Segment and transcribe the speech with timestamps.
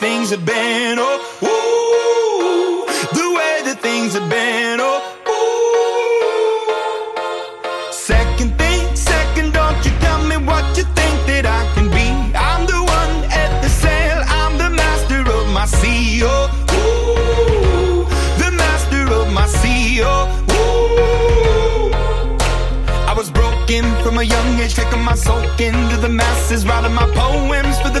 [0.00, 0.98] things have been.
[0.98, 2.86] Oh, ooh,
[3.18, 4.78] the way that things have been.
[4.80, 5.02] Oh,
[5.36, 5.42] ooh.
[7.92, 12.08] Second thing, second, don't you tell me what you think that I can be.
[12.34, 16.22] I'm the one at the sail, I'm the master of my sea.
[16.24, 16.48] Oh,
[16.80, 18.06] ooh,
[18.42, 20.00] the master of my sea.
[20.02, 20.28] Oh.
[23.06, 27.06] I was broken from a young age, taking my soul into the masses, writing my
[27.12, 28.00] poems for the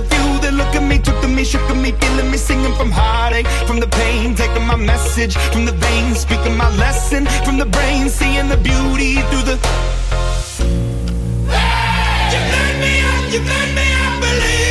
[1.40, 5.36] me, shook me, feeling me, singing from heartache, from the pain, taking my message.
[5.52, 7.26] From the veins, speaking my lesson.
[7.46, 9.56] From the brain, seeing the beauty through the.
[12.32, 14.69] You made me up, you made me a believer,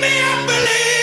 [0.00, 0.95] me a believer,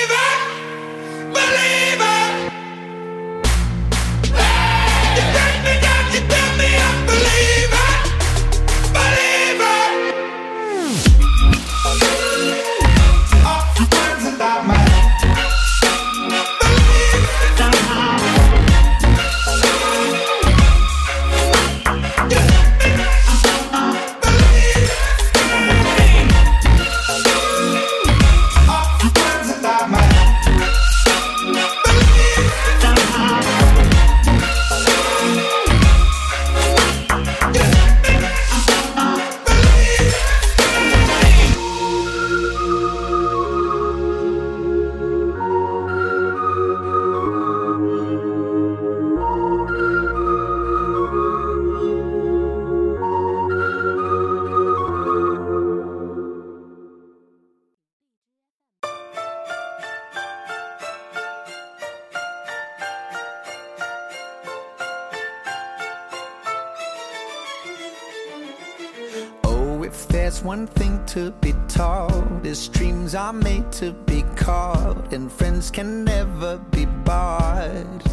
[70.33, 75.69] There's one thing to be taught, is dreams are made to be caught, and friends
[75.69, 78.03] can never be bought.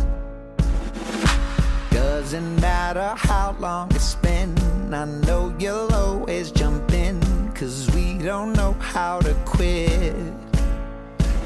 [1.90, 4.54] Doesn't matter how long it's been,
[4.92, 7.22] I know you'll always jump in,
[7.54, 10.34] cause we don't know how to quit.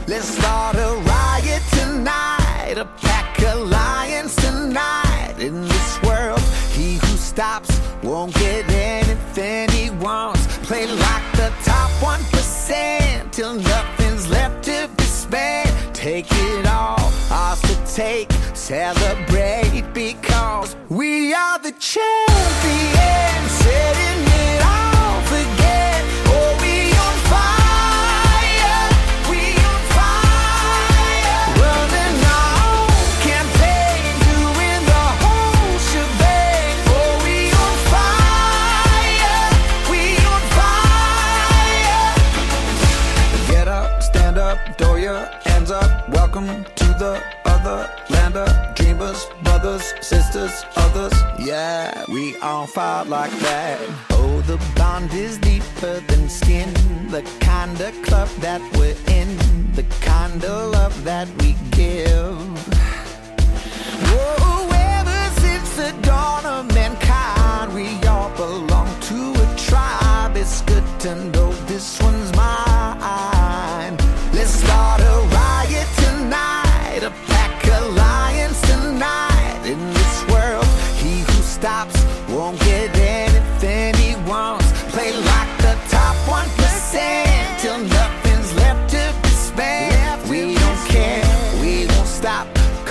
[0.09, 5.37] Let's start a riot tonight, a pack alliance tonight.
[5.38, 6.41] In this world,
[6.73, 10.33] he who stops won't get anything he wants.
[10.75, 15.71] Play like the top 1% till nothing's left to be spent.
[15.94, 22.94] Take it all, ours to take, celebrate because we are the champions,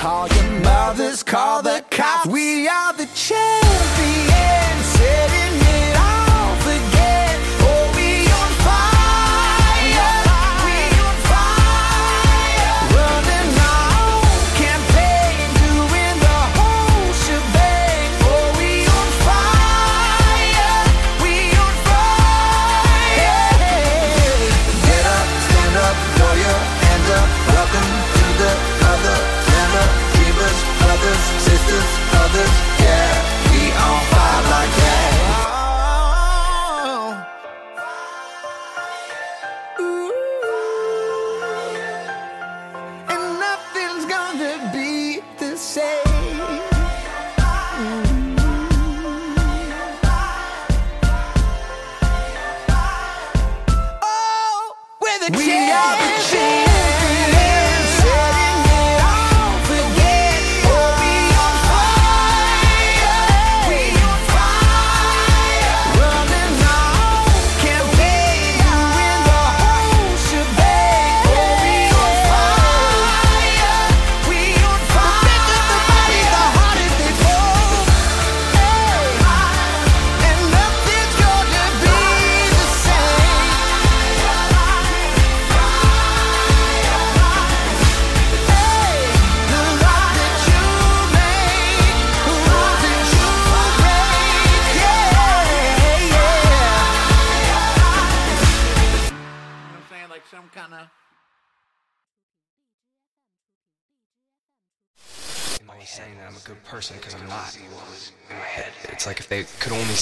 [0.03, 2.27] Call your mothers, call the cops.
[2.27, 4.02] We are the champions.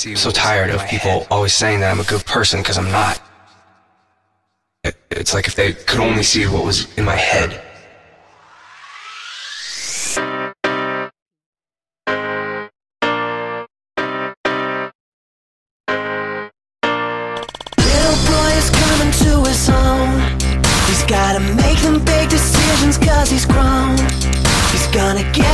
[0.03, 3.21] I'm so tired of people always saying that I'm a good person because I'm not.
[5.11, 7.51] It's like if they could only see what was in my head.
[17.77, 20.17] Little boy is coming to his own.
[20.87, 23.97] He's gotta make them big decisions cause he's grown.
[24.71, 25.50] He's gonna get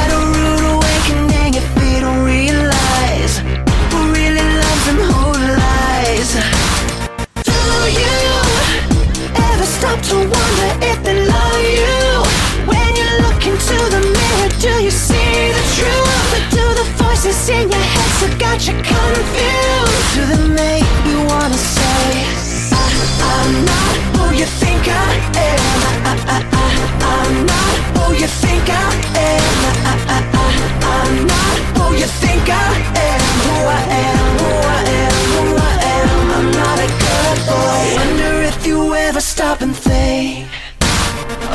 [39.37, 40.47] stop and think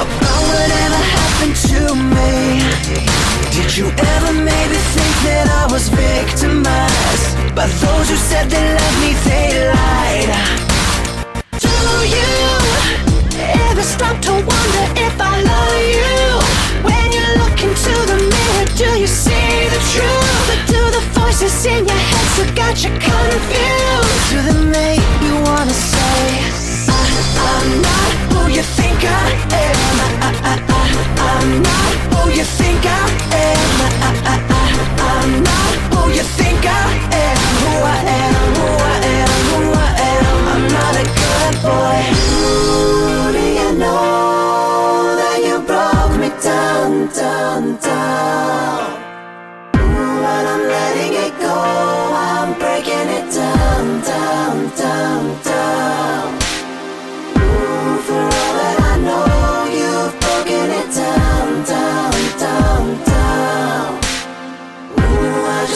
[0.03, 1.81] about whatever happened to
[2.15, 2.63] me.
[3.57, 9.01] Did you ever maybe think that I was victimized by those who said they loved
[9.01, 9.32] me?
[22.73, 23.72] but you're confused.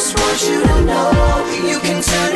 [0.06, 1.68] just want you to know.
[1.68, 2.35] You can turn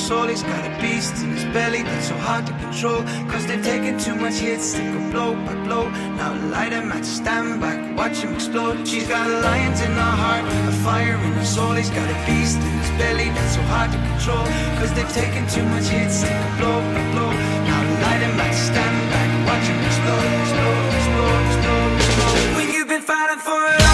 [0.00, 0.26] soul.
[0.28, 3.02] He's got a beast in his belly that's so hard to control.
[3.30, 5.84] Cause they've taken too much hits, they go blow by blow.
[6.18, 8.88] Now light him at stand back, watch him explode.
[8.88, 11.74] She's got lions in her heart, a fire in her soul.
[11.80, 14.44] He's got a beast in his belly that's so hard to control.
[14.78, 17.30] Cause they've taken too much hits, they go blow by blow.
[17.68, 22.56] Now light him at stand back, watch him explode, explode, explode, explode, explode.
[22.56, 23.89] When you've been fighting for it.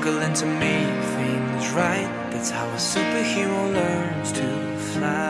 [0.00, 2.08] struggling to make things right.
[2.30, 5.29] That's how a superhero learns to fly.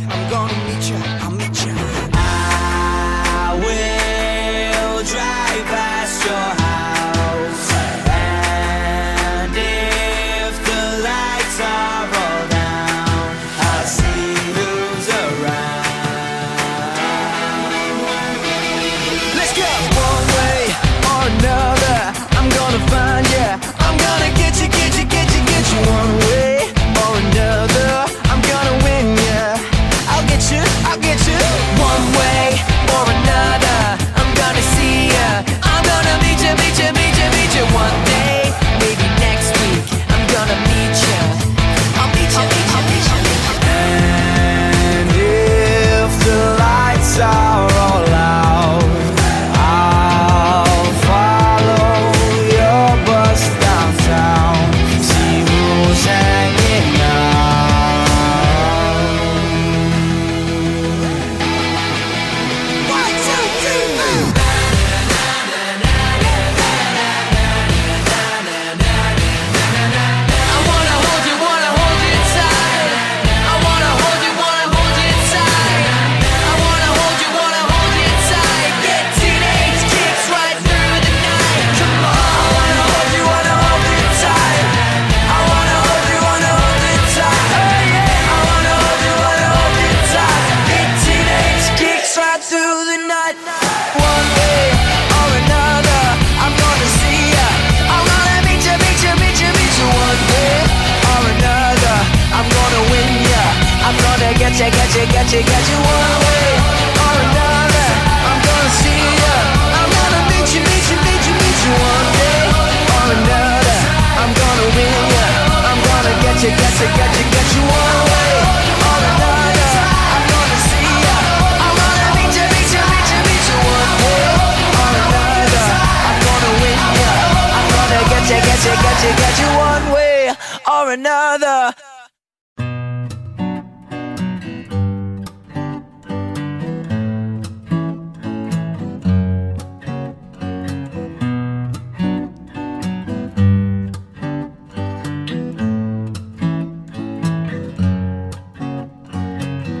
[130.91, 131.73] another.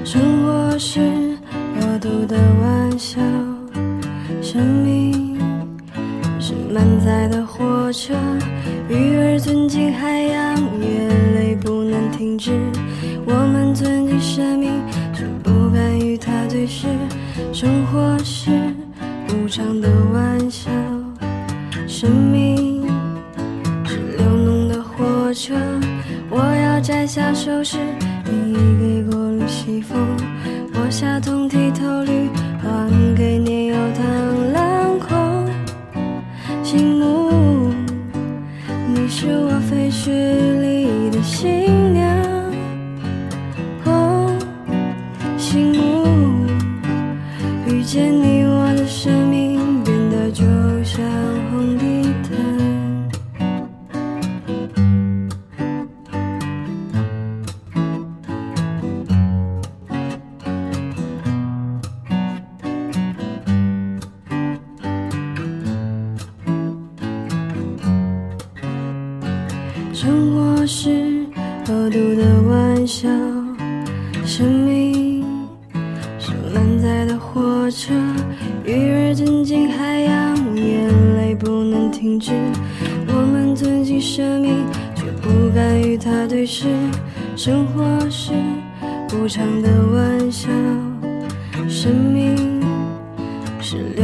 [0.05, 0.99] 生活是
[1.79, 3.21] 恶毒的玩笑
[4.41, 5.37] 生命
[6.39, 8.30] 是满载的火车。
[19.61, 20.71] 上的玩笑，
[21.87, 22.83] 生命
[23.85, 25.53] 是流动的火车，
[26.31, 27.77] 我要摘下首饰，
[28.25, 29.95] 你给过的西风，
[30.73, 32.27] 我下通体透绿，
[32.63, 33.20] 换个。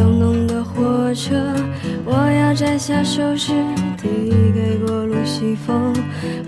[0.07, 1.35] 是流脓的火车。
[2.05, 3.51] 我要摘下首饰，
[4.01, 4.07] 递
[4.53, 5.93] 给过路西风，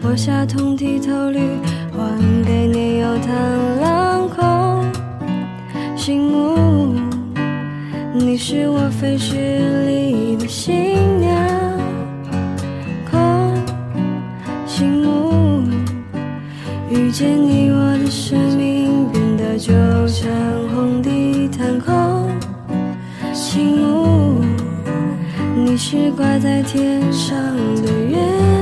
[0.02, 1.40] 剥下通体头驴，
[1.92, 3.28] 还给年幼螳
[3.82, 4.86] 螂空。
[5.96, 6.96] 醒目，
[8.14, 9.36] 你是我废墟
[9.86, 11.30] 里的新娘。
[13.12, 13.54] 空，
[14.66, 15.64] 醒目，
[16.90, 17.59] 遇见你，
[25.92, 27.36] 是挂在天上
[27.82, 28.59] 的月